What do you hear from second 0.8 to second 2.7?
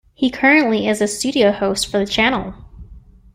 is a studio host for the channel.